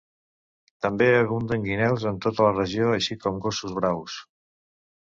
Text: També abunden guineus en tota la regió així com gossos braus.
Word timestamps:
També 0.85 1.09
abunden 1.17 1.67
guineus 1.67 2.09
en 2.13 2.19
tota 2.27 2.49
la 2.49 2.57
regió 2.59 2.91
així 2.97 3.21
com 3.27 3.41
gossos 3.47 3.79
braus. 3.83 4.19